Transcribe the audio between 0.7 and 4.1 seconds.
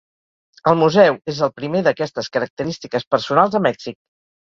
museu és el primer d'aquestes característiques personals a Mèxic.